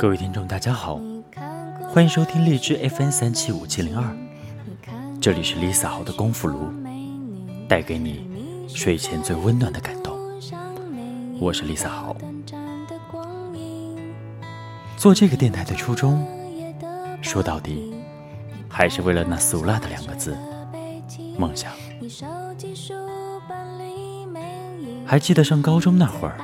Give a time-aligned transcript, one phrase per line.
[0.00, 0.98] 各位听众，大家好，
[1.92, 4.16] 欢迎收听荔枝 FN 三七五七零二，
[5.20, 6.72] 这里是 Lisa 好的功夫炉，
[7.68, 8.26] 带给你
[8.66, 10.18] 睡前最温暖的感动。
[11.38, 12.16] 我是 Lisa 好，
[14.96, 16.26] 做这个电台的初衷，
[17.20, 17.92] 说到底
[18.70, 20.34] 还是为了那俗辣的两个字——
[21.36, 21.70] 梦想。
[25.04, 26.40] 还记得上高中那会儿。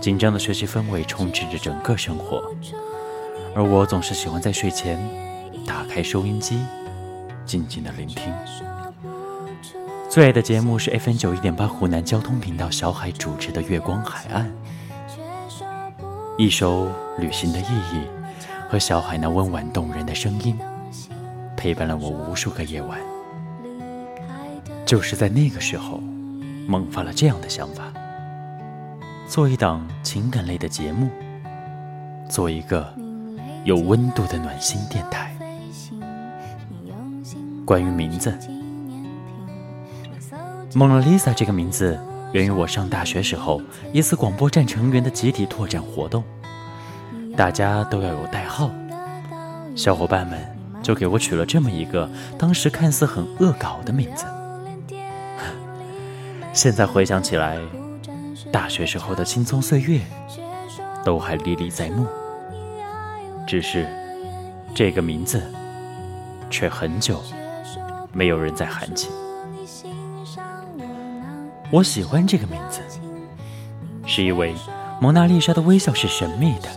[0.00, 2.42] 紧张的学习氛围充斥着整个生活，
[3.54, 4.98] 而我总是喜欢在睡前
[5.66, 6.58] 打开收音机，
[7.44, 8.32] 静静的聆听。
[10.08, 14.46] 最爱的节目是 FM 九一点八湖南交通频道小海主持的《月光海岸》，
[16.38, 18.00] 一首旅行的意义
[18.70, 20.58] 和小海那温婉动人的声音，
[21.56, 22.98] 陪伴了我无数个夜晚。
[24.86, 26.00] 就是在那个时候，
[26.66, 27.92] 萌发了这样的想法。
[29.28, 31.10] 做一档情感类的节目，
[32.30, 32.90] 做一个
[33.62, 35.36] 有温度的暖心电台。
[37.66, 38.32] 关于名字，
[40.74, 42.00] 蒙娜丽莎这个名字
[42.32, 43.60] 源于我上大学时候
[43.92, 46.24] 一次广播站成员的集体拓展活动，
[47.36, 48.70] 大家都要有代号，
[49.76, 50.40] 小伙伴们
[50.82, 54.24] 就给我取了这么一个当时看似很恶搞的名字。
[56.54, 57.60] 现在回想起来。
[58.50, 60.00] 大学时候的青葱岁月，
[61.04, 62.06] 都还历历在目。
[63.46, 63.86] 只是
[64.74, 65.42] 这个名字，
[66.50, 67.22] 却很久
[68.12, 69.08] 没有人再喊起。
[71.70, 72.80] 我喜欢这个名字，
[74.06, 74.54] 是因为
[75.00, 76.68] 蒙娜丽莎的微笑是神秘的，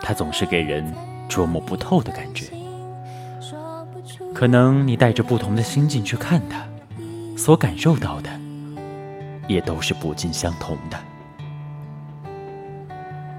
[0.00, 0.92] 它总是给人
[1.28, 2.46] 捉摸不透的感觉。
[4.34, 6.66] 可能你带着不同的心境去看它，
[7.36, 8.30] 所感受到的。
[9.46, 10.98] 也都是不尽相同的。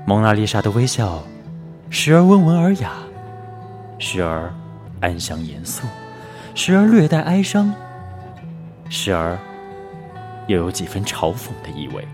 [0.05, 1.23] 蒙娜丽莎的微笑，
[1.89, 2.91] 时而温文尔雅，
[3.99, 4.53] 时而
[4.99, 5.87] 安详严肃，
[6.53, 7.73] 时而略带哀伤，
[8.89, 9.37] 时而
[10.47, 12.05] 又有几分嘲讽的意味。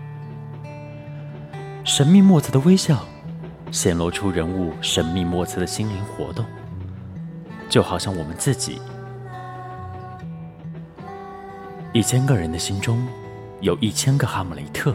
[1.84, 3.04] 神秘莫测的微笑，
[3.72, 6.44] 显露出人物神秘莫测的心灵活动，
[7.68, 8.80] 就好像我们自己，
[11.92, 13.04] 一千个人的心中。
[13.60, 14.94] 有一千个哈姆雷特，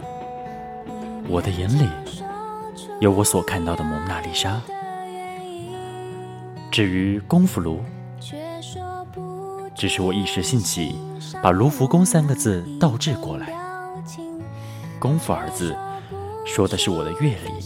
[1.28, 1.88] 我的眼里
[3.00, 4.59] 有我所看到的蒙娜丽莎。
[6.72, 7.80] 至于功夫炉，
[9.76, 10.96] 只是我一时兴起，
[11.44, 13.53] 把卢浮宫三个字倒置过来。
[15.00, 15.78] 功夫二字，
[16.44, 17.62] 说的是我的阅历、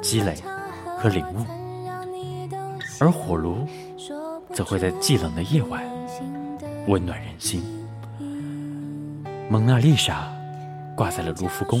[0.00, 0.34] 积累
[0.96, 1.44] 和领悟，
[2.98, 3.66] 而火炉，
[4.54, 5.84] 则会在寂冷的夜晚
[6.86, 7.62] 温暖人心。
[9.50, 10.37] 蒙娜丽莎。
[10.98, 11.80] 挂在了卢浮宫，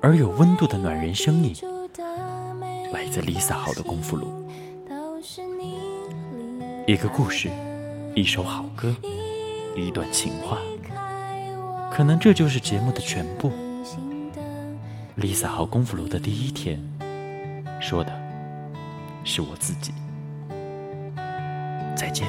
[0.00, 1.54] 而有温度的暖人声音，
[2.92, 4.26] 来自 Lisa 好的功夫炉。
[6.84, 7.48] 一个故事，
[8.16, 8.92] 一首好歌，
[9.76, 10.58] 一段情话，
[11.92, 13.52] 可能这就是节目的全部。
[15.16, 16.82] Lisa 好功夫炉的第一天，
[17.80, 18.12] 说的
[19.22, 19.92] 是我自己。
[21.94, 22.26] 再见。